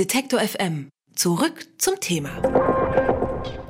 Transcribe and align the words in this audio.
Detektor 0.00 0.40
FM. 0.40 0.88
Zurück 1.14 1.66
zum 1.76 2.00
Thema. 2.00 2.30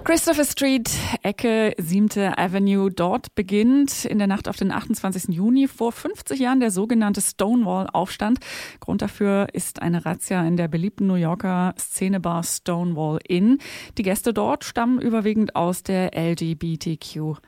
Christopher 0.05 0.45
Street, 0.45 0.89
Ecke 1.25 1.75
7. 1.77 2.09
Avenue. 2.37 2.89
Dort 2.89 3.35
beginnt 3.35 4.05
in 4.05 4.19
der 4.19 4.29
Nacht 4.29 4.47
auf 4.47 4.57
den 4.57 4.71
28. 4.71 5.35
Juni 5.35 5.67
vor 5.67 5.91
50 5.91 6.39
Jahren 6.39 6.61
der 6.61 6.71
sogenannte 6.71 7.21
Stonewall-Aufstand. 7.21 8.39
Grund 8.79 9.03
dafür 9.03 9.49
ist 9.55 9.83
eine 9.83 10.07
Razzia 10.07 10.47
in 10.47 10.57
der 10.57 10.69
beliebten 10.69 11.09
New 11.09 11.15
Yorker 11.15 11.75
Szenebar 11.77 12.45
Stonewall 12.45 13.19
Inn. 13.27 13.59
Die 13.99 14.05
Gäste 14.05 14.33
dort 14.33 14.63
stammen 14.63 15.01
überwiegend 15.01 15.57
aus 15.57 15.83
der 15.83 16.13
LGBTQ. 16.17 17.41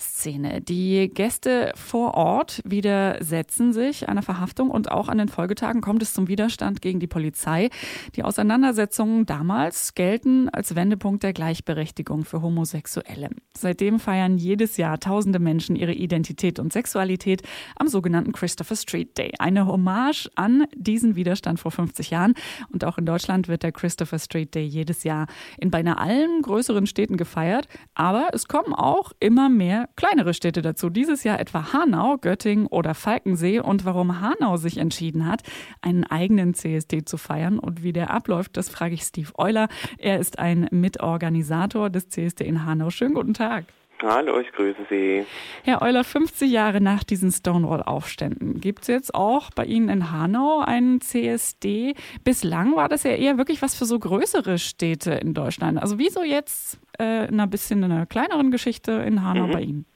Szene. 0.00 0.60
Die 0.60 1.10
Gäste 1.12 1.72
vor 1.74 2.14
Ort 2.14 2.62
widersetzen 2.64 3.72
sich 3.72 4.08
einer 4.08 4.22
Verhaftung 4.22 4.70
und 4.70 4.90
auch 4.90 5.08
an 5.08 5.18
den 5.18 5.28
Folgetagen 5.28 5.80
kommt 5.80 6.02
es 6.02 6.14
zum 6.14 6.28
Widerstand 6.28 6.82
gegen 6.82 7.00
die 7.00 7.06
Polizei. 7.06 7.70
Die 8.16 8.24
Auseinandersetzungen 8.24 9.26
damals 9.26 9.94
gelten 9.94 10.48
als 10.48 10.74
Wendepunkt 10.74 11.22
der 11.22 11.32
Gleichberechtigung 11.32 12.24
für 12.24 12.42
Homosexuelle. 12.42 13.30
Seitdem 13.56 14.00
feiern 14.00 14.38
jedes 14.38 14.76
Jahr 14.76 14.98
tausende 14.98 15.38
Menschen 15.38 15.76
ihre 15.76 15.92
Identität 15.92 16.58
und 16.58 16.72
Sexualität 16.72 17.42
am 17.76 17.88
sogenannten 17.88 18.32
Christopher 18.32 18.76
Street 18.76 19.18
Day. 19.18 19.32
Eine 19.38 19.66
Hommage 19.66 20.30
an 20.34 20.64
diesen 20.74 21.14
Widerstand 21.14 21.60
vor 21.60 21.70
50 21.70 22.10
Jahren. 22.10 22.34
Und 22.72 22.84
auch 22.84 22.96
in 22.96 23.06
Deutschland 23.06 23.48
wird 23.48 23.62
der 23.62 23.72
Christopher 23.72 24.18
Street 24.18 24.54
Day 24.54 24.64
jedes 24.64 25.04
Jahr 25.04 25.26
in 25.58 25.70
beinahe 25.70 25.98
allen 25.98 26.42
größeren 26.42 26.86
Städten 26.86 27.16
gefeiert. 27.16 27.68
Aber 27.94 28.28
es 28.32 28.48
kommen 28.48 28.72
auch 28.72 29.12
immer 29.20 29.48
mehr 29.48 29.89
kleinere 29.96 30.34
Städte 30.34 30.62
dazu. 30.62 30.90
Dieses 30.90 31.24
Jahr 31.24 31.40
etwa 31.40 31.72
Hanau, 31.72 32.16
Göttingen 32.18 32.66
oder 32.66 32.94
Falkensee. 32.94 33.60
Und 33.60 33.84
warum 33.84 34.20
Hanau 34.20 34.56
sich 34.56 34.78
entschieden 34.78 35.26
hat, 35.26 35.42
einen 35.82 36.04
eigenen 36.04 36.54
CSD 36.54 37.04
zu 37.04 37.16
feiern 37.16 37.58
und 37.58 37.82
wie 37.82 37.92
der 37.92 38.10
abläuft, 38.10 38.56
das 38.56 38.68
frage 38.68 38.94
ich 38.94 39.02
Steve 39.02 39.30
Euler. 39.36 39.68
Er 39.98 40.18
ist 40.18 40.38
ein 40.38 40.68
Mitorganisator 40.70 41.90
des 41.90 42.08
CSD 42.08 42.44
in 42.44 42.64
Hanau. 42.64 42.90
Schönen 42.90 43.14
guten 43.14 43.34
Tag. 43.34 43.64
Hallo, 44.02 44.40
ich 44.40 44.50
grüße 44.52 44.86
Sie. 44.88 45.26
Herr 45.62 45.82
Euler, 45.82 46.04
50 46.04 46.50
Jahre 46.50 46.80
nach 46.80 47.04
diesen 47.04 47.30
Stonewall-Aufständen, 47.30 48.58
gibt 48.58 48.82
es 48.82 48.88
jetzt 48.88 49.14
auch 49.14 49.50
bei 49.50 49.66
Ihnen 49.66 49.90
in 49.90 50.10
Hanau 50.10 50.60
einen 50.60 51.02
CSD? 51.02 51.94
Bislang 52.24 52.74
war 52.76 52.88
das 52.88 53.02
ja 53.02 53.10
eher 53.10 53.36
wirklich 53.36 53.60
was 53.60 53.74
für 53.74 53.84
so 53.84 53.98
größere 53.98 54.58
Städte 54.58 55.12
in 55.12 55.34
Deutschland. 55.34 55.78
Also 55.78 55.98
wieso 55.98 56.22
jetzt 56.22 56.78
äh, 57.00 57.24
in 57.26 57.34
einer 57.34 57.46
bisschen 57.46 57.82
einer 57.82 58.06
kleineren 58.06 58.50
Geschichte 58.50 58.92
in 58.92 59.24
Hanau 59.24 59.46
mhm. 59.46 59.52
bei 59.52 59.60
Ihnen? 59.60 59.86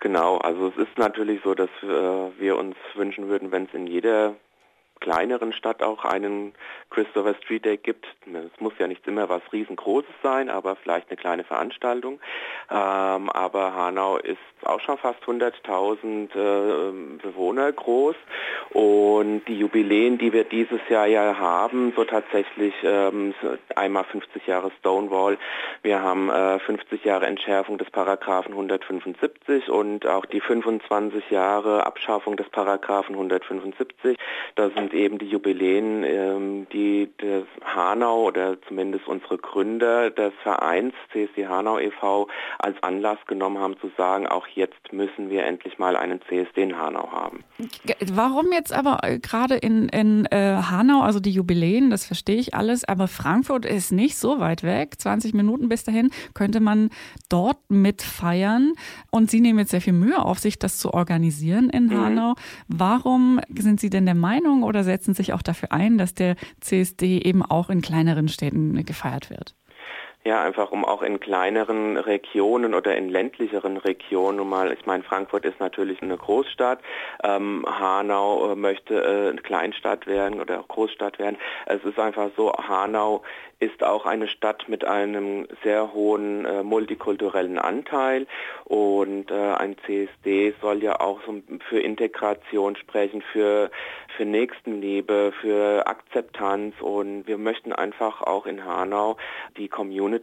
Genau, 0.00 0.36
also 0.38 0.68
es 0.68 0.76
ist 0.76 0.98
natürlich 0.98 1.40
so, 1.42 1.54
dass 1.54 1.70
äh, 1.82 1.86
wir 1.86 2.56
uns 2.58 2.76
wünschen 2.94 3.28
würden, 3.28 3.50
wenn 3.52 3.64
es 3.64 3.74
in 3.74 3.86
jeder 3.86 4.34
kleineren 5.04 5.52
Stadt 5.52 5.82
auch 5.82 6.04
einen 6.06 6.54
Christopher 6.88 7.34
Street 7.42 7.66
Day 7.66 7.76
gibt. 7.76 8.06
Es 8.26 8.60
muss 8.60 8.72
ja 8.78 8.86
nicht 8.86 9.06
immer 9.06 9.28
was 9.28 9.42
riesengroßes 9.52 10.14
sein, 10.22 10.48
aber 10.48 10.76
vielleicht 10.76 11.10
eine 11.10 11.18
kleine 11.18 11.44
Veranstaltung. 11.44 12.20
Ähm, 12.70 13.28
aber 13.28 13.74
Hanau 13.74 14.16
ist 14.16 14.38
auch 14.64 14.80
schon 14.80 14.96
fast 14.96 15.22
100.000 15.24 16.30
äh, 16.34 17.18
Bewohner 17.22 17.70
groß 17.70 18.16
und 18.70 19.42
die 19.46 19.58
Jubiläen, 19.58 20.16
die 20.16 20.32
wir 20.32 20.44
dieses 20.44 20.80
Jahr 20.88 21.06
ja 21.06 21.38
haben, 21.38 21.92
so 21.94 22.04
tatsächlich 22.04 22.72
ähm, 22.82 23.34
einmal 23.76 24.04
50 24.04 24.46
Jahre 24.46 24.70
Stonewall, 24.78 25.36
wir 25.82 26.00
haben 26.00 26.30
äh, 26.30 26.58
50 26.60 27.04
Jahre 27.04 27.26
Entschärfung 27.26 27.76
des 27.76 27.90
Paragraphen 27.90 28.52
175 28.52 29.68
und 29.68 30.06
auch 30.06 30.24
die 30.24 30.40
25 30.40 31.30
Jahre 31.30 31.84
Abschaffung 31.84 32.36
des 32.36 32.48
Paragraphen 32.48 33.14
175. 33.14 34.16
Das 34.54 34.72
sind 34.72 34.93
eben 34.94 35.18
die 35.18 35.26
Jubiläen, 35.26 36.04
ähm, 36.04 36.66
die 36.72 37.10
das 37.18 37.44
Hanau 37.64 38.24
oder 38.24 38.60
zumindest 38.62 39.06
unsere 39.06 39.38
Gründer 39.38 40.10
des 40.10 40.32
Vereins 40.42 40.94
CSD 41.12 41.46
Hanau 41.46 41.78
e.V. 41.78 42.28
als 42.58 42.80
Anlass 42.82 43.18
genommen 43.26 43.58
haben 43.58 43.76
zu 43.80 43.90
sagen, 43.96 44.26
auch 44.26 44.46
jetzt 44.48 44.92
müssen 44.92 45.30
wir 45.30 45.44
endlich 45.44 45.78
mal 45.78 45.96
einen 45.96 46.20
CSD 46.22 46.62
in 46.62 46.78
Hanau 46.78 47.10
haben. 47.10 47.44
Warum 48.12 48.52
jetzt 48.52 48.72
aber 48.72 48.98
äh, 49.02 49.18
gerade 49.18 49.56
in, 49.56 49.88
in 49.88 50.26
äh, 50.26 50.56
Hanau, 50.70 51.02
also 51.02 51.20
die 51.20 51.30
Jubiläen, 51.30 51.90
das 51.90 52.06
verstehe 52.06 52.36
ich 52.36 52.54
alles, 52.54 52.84
aber 52.84 53.08
Frankfurt 53.08 53.64
ist 53.64 53.92
nicht 53.92 54.16
so 54.16 54.40
weit 54.40 54.62
weg, 54.62 54.94
20 54.98 55.34
Minuten 55.34 55.68
bis 55.68 55.84
dahin, 55.84 56.10
könnte 56.34 56.60
man 56.60 56.90
dort 57.28 57.58
mitfeiern 57.68 58.72
und 59.10 59.30
Sie 59.30 59.40
nehmen 59.40 59.58
jetzt 59.58 59.70
sehr 59.70 59.80
viel 59.80 59.92
Mühe 59.92 60.22
auf 60.22 60.38
sich, 60.38 60.58
das 60.58 60.78
zu 60.78 60.94
organisieren 60.94 61.70
in 61.70 61.86
mhm. 61.86 62.00
Hanau. 62.00 62.34
Warum 62.68 63.40
sind 63.56 63.80
Sie 63.80 63.90
denn 63.90 64.06
der 64.06 64.14
Meinung 64.14 64.62
oder 64.74 64.84
setzen 64.84 65.14
sich 65.14 65.32
auch 65.32 65.42
dafür 65.42 65.72
ein, 65.72 65.98
dass 65.98 66.14
der 66.14 66.36
CSD 66.60 67.18
eben 67.18 67.42
auch 67.42 67.70
in 67.70 67.80
kleineren 67.80 68.28
Städten 68.28 68.84
gefeiert 68.84 69.30
wird? 69.30 69.54
Ja, 70.26 70.42
einfach 70.42 70.72
um 70.72 70.86
auch 70.86 71.02
in 71.02 71.20
kleineren 71.20 71.98
Regionen 71.98 72.72
oder 72.72 72.96
in 72.96 73.10
ländlicheren 73.10 73.76
Regionen, 73.76 74.48
mal, 74.48 74.72
ich 74.72 74.86
meine, 74.86 75.02
Frankfurt 75.02 75.44
ist 75.44 75.60
natürlich 75.60 76.00
eine 76.00 76.16
Großstadt, 76.16 76.80
ähm, 77.22 77.62
Hanau 77.68 78.52
äh, 78.52 78.56
möchte 78.56 78.94
äh, 79.02 79.28
eine 79.28 79.42
Kleinstadt 79.42 80.06
werden 80.06 80.40
oder 80.40 80.60
auch 80.60 80.68
Großstadt 80.68 81.18
werden. 81.18 81.36
Es 81.66 81.84
ist 81.84 81.98
einfach 81.98 82.30
so, 82.38 82.54
Hanau 82.54 83.22
ist 83.60 83.82
auch 83.82 84.06
eine 84.06 84.28
Stadt 84.28 84.68
mit 84.68 84.84
einem 84.84 85.46
sehr 85.62 85.92
hohen 85.92 86.44
äh, 86.44 86.62
multikulturellen 86.62 87.58
Anteil. 87.58 88.26
Und 88.64 89.30
äh, 89.30 89.52
ein 89.54 89.76
CSD 89.84 90.54
soll 90.60 90.82
ja 90.82 91.00
auch 91.00 91.20
so 91.26 91.40
für 91.68 91.80
Integration 91.80 92.76
sprechen, 92.76 93.22
für, 93.32 93.70
für 94.16 94.24
Nächstenliebe, 94.24 95.32
für 95.40 95.86
Akzeptanz. 95.86 96.74
Und 96.80 97.26
wir 97.26 97.38
möchten 97.38 97.72
einfach 97.72 98.22
auch 98.22 98.46
in 98.46 98.64
Hanau 98.64 99.16
die 99.56 99.68
Community 99.68 100.13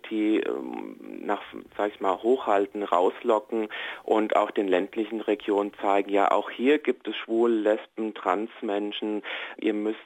ähm, 0.46 0.98
nach, 1.26 1.42
sag 1.78 1.94
ich 1.94 2.00
mal, 2.02 2.22
hochhalten, 2.22 2.84
rauslocken 2.84 3.70
und 4.04 4.36
auch 4.36 4.52
den 4.52 4.68
ländlichen 4.68 5.22
Regionen 5.22 5.72
zeigen, 5.82 6.12
ja 6.12 6.32
auch 6.32 6.50
hier 6.50 6.80
gibt 6.80 7.08
es 7.08 7.16
Schwul, 7.16 7.52
Lesben, 7.52 8.14
Transmenschen, 8.14 9.24
ihr 9.58 9.74
müsst 9.74 9.98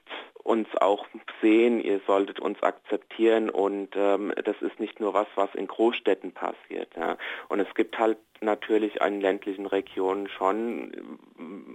uns 0.45 0.67
auch 0.79 1.07
sehen, 1.41 1.79
ihr 1.79 1.99
solltet 2.05 2.39
uns 2.39 2.61
akzeptieren 2.61 3.49
und 3.49 3.89
ähm, 3.95 4.31
das 4.43 4.55
ist 4.61 4.79
nicht 4.79 4.99
nur 4.99 5.15
was, 5.15 5.25
was 5.33 5.49
in 5.55 5.65
Großstädten 5.65 6.33
passiert. 6.33 6.95
Ja. 6.95 7.17
Und 7.49 7.59
es 7.59 7.73
gibt 7.73 7.97
halt 7.97 8.19
natürlich 8.41 9.01
in 9.01 9.21
ländlichen 9.21 9.65
Regionen 9.65 10.29
schon 10.29 11.17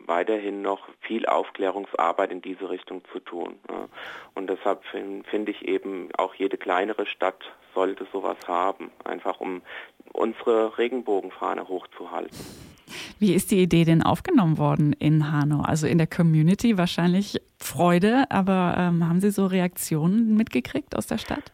weiterhin 0.07 0.63
noch 0.63 0.89
viel 1.01 1.27
Aufklärungsarbeit 1.27 2.31
in 2.31 2.43
diese 2.43 2.71
Richtung 2.71 3.03
zu 3.13 3.19
tun. 3.19 3.59
Ja. 3.69 3.89
Und 4.35 4.49
deshalb 4.49 4.85
finde 4.85 5.29
find 5.29 5.49
ich 5.49 5.67
eben, 5.67 6.09
auch 6.17 6.35
jede 6.37 6.57
kleinere 6.57 7.07
Stadt 7.07 7.43
sollte 7.75 8.07
sowas 8.13 8.39
haben, 8.47 8.93
einfach 9.03 9.41
um 9.41 9.63
unsere 10.13 10.79
Regenbogenfahne 10.79 11.67
hochzuhalten. 11.67 12.70
Wie 13.21 13.35
ist 13.35 13.51
die 13.51 13.61
Idee 13.61 13.85
denn 13.85 14.03
aufgenommen 14.03 14.57
worden 14.57 14.95
in 14.95 15.31
Hanau? 15.31 15.61
Also 15.61 15.87
in 15.87 15.99
der 15.99 16.07
Community 16.07 16.79
wahrscheinlich 16.79 17.39
Freude, 17.59 18.25
aber 18.31 18.75
ähm, 18.79 19.07
haben 19.07 19.21
Sie 19.21 19.31
so 19.31 19.45
Reaktionen 19.45 20.35
mitgekriegt 20.39 20.97
aus 20.97 21.07
der 21.07 21.19
Stadt? 21.19 21.53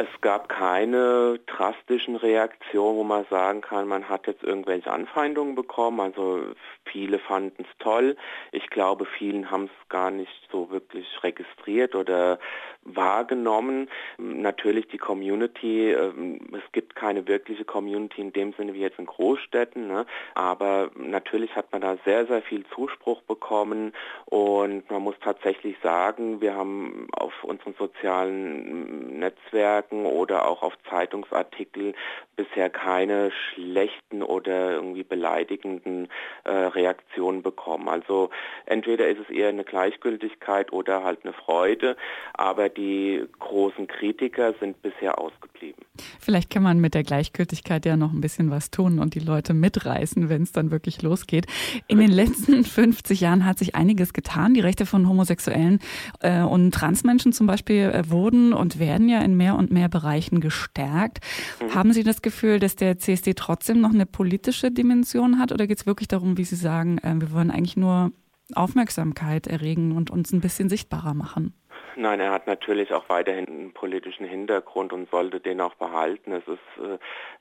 Es 0.00 0.08
gab 0.22 0.48
keine 0.48 1.40
drastischen 1.44 2.16
Reaktionen, 2.16 2.96
wo 2.96 3.04
man 3.04 3.26
sagen 3.28 3.60
kann, 3.60 3.86
man 3.86 4.08
hat 4.08 4.26
jetzt 4.26 4.42
irgendwelche 4.42 4.90
Anfeindungen 4.90 5.54
bekommen. 5.54 6.00
Also 6.00 6.40
viele 6.84 7.18
fanden 7.18 7.64
es 7.64 7.78
toll. 7.80 8.16
Ich 8.50 8.70
glaube, 8.70 9.04
vielen 9.04 9.50
haben 9.50 9.64
es 9.64 9.88
gar 9.90 10.10
nicht 10.10 10.32
so 10.50 10.70
wirklich 10.70 11.06
registriert 11.22 11.94
oder 11.94 12.38
wahrgenommen. 12.82 13.88
Natürlich 14.16 14.88
die 14.88 14.98
Community, 14.98 15.92
ähm, 15.92 16.40
es 16.52 16.72
gibt 16.72 16.94
keine 16.94 17.28
wirkliche 17.28 17.64
Community 17.64 18.20
in 18.20 18.32
dem 18.32 18.52
Sinne 18.54 18.74
wie 18.74 18.80
jetzt 18.80 18.98
in 18.98 19.06
Großstädten, 19.06 19.86
ne? 19.86 20.06
aber 20.34 20.90
natürlich 20.96 21.54
hat 21.56 21.70
man 21.72 21.82
da 21.82 21.96
sehr, 22.04 22.26
sehr 22.26 22.42
viel 22.42 22.64
Zuspruch 22.74 23.22
bekommen 23.22 23.92
und 24.24 24.90
man 24.90 25.02
muss 25.02 25.16
tatsächlich 25.22 25.76
sagen, 25.82 26.40
wir 26.40 26.54
haben 26.54 27.08
auf 27.12 27.32
unseren 27.44 27.74
sozialen 27.74 29.18
Netzwerken 29.18 29.89
oder 29.90 30.48
auch 30.48 30.62
auf 30.62 30.74
Zeitungsartikel 30.88 31.94
bisher 32.36 32.70
keine 32.70 33.30
schlechten 33.30 34.22
oder 34.22 34.72
irgendwie 34.72 35.02
beleidigenden 35.02 36.08
äh, 36.44 36.50
Reaktionen 36.50 37.42
bekommen. 37.42 37.88
Also 37.88 38.30
entweder 38.66 39.08
ist 39.08 39.18
es 39.20 39.30
eher 39.30 39.48
eine 39.48 39.64
Gleichgültigkeit 39.64 40.72
oder 40.72 41.04
halt 41.04 41.20
eine 41.24 41.32
Freude, 41.32 41.96
aber 42.32 42.68
die 42.68 43.26
großen 43.38 43.86
Kritiker 43.86 44.54
sind 44.54 44.80
bisher 44.82 45.18
ausgeblieben. 45.18 45.84
Vielleicht 46.30 46.50
kann 46.50 46.62
man 46.62 46.78
mit 46.78 46.94
der 46.94 47.02
Gleichgültigkeit 47.02 47.84
ja 47.84 47.96
noch 47.96 48.12
ein 48.12 48.20
bisschen 48.20 48.52
was 48.52 48.70
tun 48.70 49.00
und 49.00 49.16
die 49.16 49.18
Leute 49.18 49.52
mitreißen, 49.52 50.28
wenn 50.28 50.44
es 50.44 50.52
dann 50.52 50.70
wirklich 50.70 51.02
losgeht. 51.02 51.48
In 51.88 51.98
den 51.98 52.12
letzten 52.12 52.62
50 52.64 53.20
Jahren 53.20 53.44
hat 53.44 53.58
sich 53.58 53.74
einiges 53.74 54.12
getan. 54.12 54.54
Die 54.54 54.60
Rechte 54.60 54.86
von 54.86 55.08
Homosexuellen 55.08 55.80
äh, 56.20 56.42
und 56.42 56.72
Transmenschen 56.72 57.32
zum 57.32 57.48
Beispiel 57.48 57.90
äh, 57.92 58.08
wurden 58.10 58.52
und 58.52 58.78
werden 58.78 59.08
ja 59.08 59.22
in 59.22 59.36
mehr 59.36 59.56
und 59.56 59.72
mehr 59.72 59.88
Bereichen 59.88 60.40
gestärkt. 60.40 61.18
Mhm. 61.60 61.74
Haben 61.74 61.92
Sie 61.92 62.04
das 62.04 62.22
Gefühl, 62.22 62.60
dass 62.60 62.76
der 62.76 62.96
CSD 62.96 63.34
trotzdem 63.34 63.80
noch 63.80 63.92
eine 63.92 64.06
politische 64.06 64.70
Dimension 64.70 65.40
hat 65.40 65.50
oder 65.50 65.66
geht 65.66 65.78
es 65.80 65.86
wirklich 65.86 66.06
darum, 66.06 66.38
wie 66.38 66.44
Sie 66.44 66.54
sagen, 66.54 66.98
äh, 66.98 67.16
wir 67.18 67.32
wollen 67.32 67.50
eigentlich 67.50 67.76
nur 67.76 68.12
Aufmerksamkeit 68.54 69.48
erregen 69.48 69.96
und 69.96 70.12
uns 70.12 70.32
ein 70.32 70.40
bisschen 70.40 70.68
sichtbarer 70.68 71.14
machen? 71.14 71.54
Nein, 72.00 72.18
er 72.18 72.32
hat 72.32 72.46
natürlich 72.46 72.94
auch 72.94 73.10
weiterhin 73.10 73.46
einen 73.46 73.72
politischen 73.74 74.24
Hintergrund 74.24 74.94
und 74.94 75.10
sollte 75.10 75.38
den 75.38 75.60
auch 75.60 75.74
behalten. 75.74 76.32
Es 76.32 76.48
ist, 76.48 76.82
äh, 76.82 76.96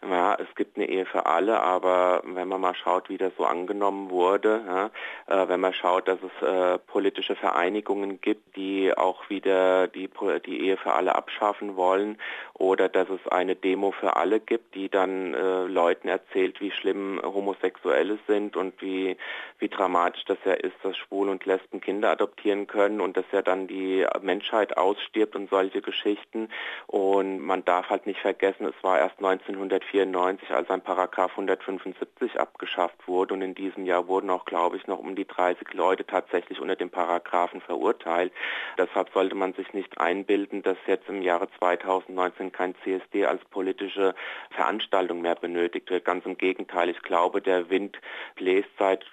ja, 0.06 0.36
es 0.36 0.54
gibt 0.56 0.76
eine 0.76 0.90
Ehe 0.90 1.06
für 1.06 1.28
alle, 1.28 1.62
aber 1.62 2.22
wenn 2.26 2.50
man 2.50 2.60
mal 2.60 2.76
schaut, 2.76 3.08
wie 3.08 3.18
das 3.18 3.32
so 3.38 3.46
angenommen 3.46 4.10
wurde, 4.10 4.62
ja, 4.68 5.44
äh, 5.44 5.48
wenn 5.48 5.62
man 5.62 5.74
schaut, 5.74 6.10
dass 6.10 6.20
es 6.22 6.46
äh, 6.46 6.78
politische 6.78 7.38
Vereinigungen 7.38 8.20
gibt, 8.20 8.58
die 8.58 8.92
auch 8.98 9.30
wieder 9.30 9.88
die, 9.88 10.10
die 10.46 10.66
Ehe 10.66 10.76
für 10.76 10.92
alle 10.92 11.16
abschaffen 11.16 11.78
wollen 11.78 12.18
oder 12.54 12.90
dass 12.90 13.08
es 13.10 13.32
eine 13.32 13.56
Demo 13.56 13.92
für 13.92 14.18
alle 14.18 14.42
gibt, 14.42 14.76
die 14.76 14.90
dann 14.90 15.34
äh, 15.36 15.68
Leuten 15.68 16.10
erzählt, 16.10 16.60
wie 16.60 16.72
schlimm 16.72 17.22
Homosexuelle 17.24 18.20
sind 18.28 18.58
und 18.58 18.82
wie, 18.82 19.16
wie 19.60 19.70
dramatisch 19.70 20.26
das 20.26 20.40
ja 20.44 20.52
ist, 20.52 20.76
dass 20.84 20.98
Schwul 20.98 21.30
und 21.30 21.46
Lesben 21.46 21.80
Kinder 21.80 22.12
adoptieren 22.12 22.68
können 22.68 23.00
und 23.00 23.16
dass 23.16 23.26
ja 23.32 23.42
dann 23.42 23.68
die 23.68 24.06
Menschheit 24.50 24.78
ausstirbt 24.78 25.36
und 25.36 25.50
solche 25.50 25.81
Geschichten. 25.81 26.50
Und 26.88 27.40
man 27.40 27.63
darf 27.66 27.90
halt 27.90 28.07
nicht 28.07 28.19
vergessen, 28.19 28.66
es 28.66 28.84
war 28.84 28.98
erst 29.00 29.18
1994, 29.19 30.51
als 30.51 30.69
ein 30.69 30.81
Paragraph 30.81 31.31
175 31.31 32.40
abgeschafft 32.40 33.07
wurde 33.07 33.34
und 33.34 33.42
in 33.42 33.56
diesem 33.56 33.86
Jahr 33.86 34.07
wurden 34.07 34.30
auch, 34.30 34.46
glaube 34.46 34.78
ich, 34.78 34.88
noch 34.88 35.00
um 35.00 35.16
die 35.16 35.28
30 35.28 35.74
Leute 35.74 36.06
tatsächlich 36.06 36.60
unter 36.60 36.75
dem 36.75 36.90
Paragraphen 36.90 37.62
verurteilt. 37.62 38.31
Deshalb 38.78 39.10
sollte 39.13 39.36
man 39.36 39.54
sich 39.54 39.74
nicht 39.74 40.00
einbilden, 40.00 40.63
dass 40.63 40.78
jetzt 40.88 41.07
im 41.10 41.22
Jahre 41.22 41.48
2019 41.60 42.52
kein 42.52 42.75
CSD 42.84 43.25
als 43.25 43.44
politische 43.45 44.16
Veranstaltung 44.52 45.22
mehr 45.22 45.36
benötigt 45.36 45.90
wird. 45.90 46.06
Ganz 46.06 46.25
im 46.25 46.38
Gegenteil, 46.38 46.90
ich 46.90 47.02
glaube, 47.02 47.42
der 47.42 47.69
Wind 47.69 48.00
bläst 48.36 48.69
seit, 48.78 49.06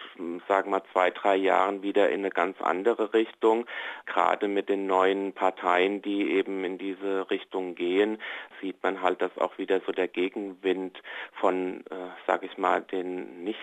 sagen 0.49 0.71
wir, 0.71 0.83
zwei, 0.93 1.11
drei 1.11 1.37
Jahren 1.37 1.83
wieder 1.83 2.09
in 2.11 2.21
eine 2.21 2.31
ganz 2.31 2.61
andere 2.61 3.13
Richtung. 3.13 3.67
Gerade 4.07 4.49
mit 4.49 4.69
den 4.69 4.87
neuen 4.87 5.16
Parteien, 5.33 6.03
die 6.03 6.31
eben 6.31 6.65
in 6.65 6.79
diese 6.79 7.31
Richtung 7.31 7.75
gehen, 7.75 8.19
sieht 8.61 8.83
man 8.83 9.03
halt, 9.03 9.21
dass 9.21 9.37
auch 9.39 9.59
wieder 9.59 9.81
so 9.87 9.93
der 9.93 10.09
Gegenwind 10.09 11.03
von, 11.33 11.81
äh, 11.91 11.95
sage 12.27 12.47
ich 12.47 12.59
mal, 12.59 12.83
den 12.83 13.45
nicht 13.45 13.59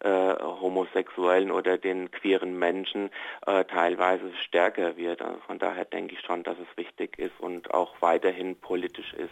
äh, 0.00 0.34
Homosexuellen 0.42 1.50
oder 1.50 1.78
den 1.78 2.10
queeren 2.10 2.58
Menschen 2.58 3.10
äh, 3.46 3.64
teilweise 3.64 4.32
stärker 4.44 4.96
wird. 4.96 5.22
Also 5.22 5.38
von 5.46 5.58
daher 5.58 5.84
denke 5.84 6.14
ich 6.14 6.20
schon, 6.20 6.42
dass 6.42 6.56
es 6.58 6.76
wichtig 6.76 7.18
ist 7.18 7.38
und 7.40 7.72
auch 7.72 7.94
weiterhin 8.00 8.56
politisch 8.56 9.12
ist. 9.14 9.30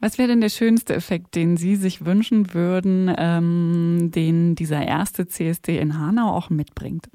Was 0.00 0.18
wäre 0.18 0.28
denn 0.28 0.40
der 0.40 0.48
schönste 0.48 0.94
Effekt, 0.94 1.36
den 1.36 1.56
Sie 1.56 1.76
sich 1.76 2.04
wünschen 2.04 2.54
würden, 2.54 3.14
ähm, 3.16 4.10
den 4.12 4.56
dieser 4.56 4.84
erste 4.84 5.28
CSD 5.28 5.78
in 5.78 5.98
Hanau 5.98 6.36
auch 6.36 6.50
mitbringt? 6.50 7.08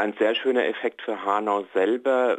Ein 0.00 0.14
sehr 0.18 0.34
schöner 0.34 0.64
Effekt 0.64 1.02
für 1.02 1.26
Hanau 1.26 1.66
selber 1.74 2.38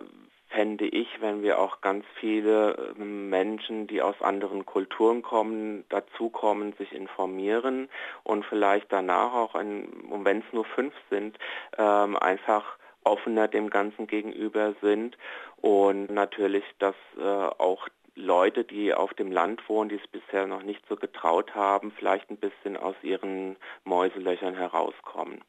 fände 0.50 0.88
ich, 0.88 1.22
wenn 1.22 1.44
wir 1.44 1.60
auch 1.60 1.80
ganz 1.81 2.04
viele 2.19 2.96
ähm, 2.98 3.30
Menschen, 3.30 3.86
die 3.86 4.02
aus 4.02 4.19
anderen 4.19 4.66
Kulturen 4.66 5.22
kommen, 5.22 5.86
dazukommen, 5.90 6.74
sich 6.80 6.92
informieren 6.92 7.88
und 8.24 8.46
vielleicht 8.46 8.92
danach 8.92 9.34
auch, 9.34 9.54
wenn 9.54 10.40
es 10.40 10.54
nur 10.54 10.66
fünf 10.66 10.96
sind, 11.12 11.38
ähm, 11.78 12.18
einfach 12.18 12.80
offener 13.04 13.48
dem 13.48 13.69
Ganzen 13.69 14.07
gegenüber 14.07 14.74
sind 14.81 15.16
und 15.57 16.10
natürlich, 16.10 16.66
dass 16.80 16.96
äh, 17.19 17.22
auch 17.22 17.88
Leute, 18.16 18.64
die 18.64 18.92
auf 18.92 19.14
dem 19.14 19.31
Land 19.31 19.69
wohnen, 19.69 19.90
die 19.90 20.00
es 20.04 20.07
bisher 20.07 20.48
noch 20.48 20.64
nicht 20.64 20.81
so 20.90 20.96
getraut 20.96 21.54
haben, 21.54 21.92
vielleicht 21.92 22.28
ein 22.31 22.38
bisschen 22.38 22.75
aus 22.75 22.96
ihren 23.04 23.56
Mäuselöchern 23.84 24.56
herauskommen. 24.56 25.44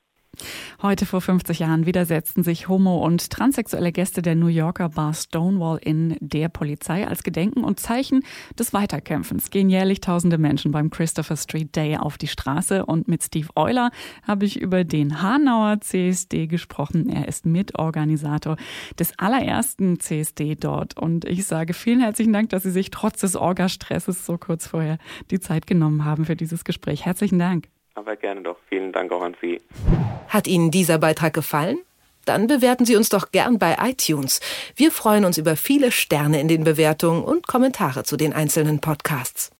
Heute 0.82 1.06
vor 1.06 1.20
50 1.20 1.60
Jahren 1.60 1.86
widersetzten 1.86 2.42
sich 2.42 2.66
homo- 2.66 3.04
und 3.04 3.30
transsexuelle 3.30 3.92
Gäste 3.92 4.20
der 4.20 4.34
New 4.34 4.48
Yorker 4.48 4.88
Bar 4.88 5.14
Stonewall 5.14 5.78
in 5.80 6.16
der 6.18 6.48
Polizei 6.48 7.06
als 7.06 7.22
Gedenken 7.22 7.62
und 7.62 7.78
Zeichen 7.78 8.24
des 8.58 8.72
Weiterkämpfens. 8.72 9.50
Gehen 9.50 9.70
jährlich 9.70 10.00
tausende 10.00 10.38
Menschen 10.38 10.72
beim 10.72 10.90
Christopher 10.90 11.36
Street 11.36 11.76
Day 11.76 11.98
auf 11.98 12.18
die 12.18 12.26
Straße 12.26 12.84
und 12.84 13.06
mit 13.06 13.22
Steve 13.22 13.46
Euler 13.54 13.92
habe 14.26 14.44
ich 14.44 14.60
über 14.60 14.82
den 14.82 15.22
Hanauer 15.22 15.80
CSD 15.80 16.48
gesprochen. 16.48 17.08
Er 17.08 17.28
ist 17.28 17.46
Mitorganisator 17.46 18.56
des 18.98 19.16
allerersten 19.20 20.00
CSD 20.00 20.56
dort 20.56 20.98
und 20.98 21.24
ich 21.26 21.44
sage 21.46 21.74
vielen 21.74 22.00
herzlichen 22.00 22.32
Dank, 22.32 22.50
dass 22.50 22.64
Sie 22.64 22.72
sich 22.72 22.90
trotz 22.90 23.20
des 23.20 23.36
Orgastresses 23.36 24.26
so 24.26 24.36
kurz 24.36 24.66
vorher 24.66 24.98
die 25.30 25.38
Zeit 25.38 25.68
genommen 25.68 26.04
haben 26.04 26.24
für 26.24 26.34
dieses 26.34 26.64
Gespräch. 26.64 27.04
Herzlichen 27.06 27.38
Dank. 27.38 27.68
Aber 27.94 28.16
gerne 28.16 28.42
doch. 28.42 28.56
Vielen 28.68 28.92
Dank 28.92 29.12
auch 29.12 29.22
an 29.22 29.36
Sie. 29.40 29.60
Hat 30.28 30.46
Ihnen 30.46 30.70
dieser 30.70 30.98
Beitrag 30.98 31.34
gefallen? 31.34 31.78
Dann 32.24 32.46
bewerten 32.46 32.84
Sie 32.84 32.96
uns 32.96 33.08
doch 33.08 33.32
gern 33.32 33.58
bei 33.58 33.76
iTunes. 33.80 34.40
Wir 34.76 34.92
freuen 34.92 35.24
uns 35.24 35.38
über 35.38 35.56
viele 35.56 35.90
Sterne 35.90 36.40
in 36.40 36.48
den 36.48 36.62
Bewertungen 36.64 37.24
und 37.24 37.48
Kommentare 37.48 38.04
zu 38.04 38.16
den 38.16 38.32
einzelnen 38.32 38.80
Podcasts. 38.80 39.50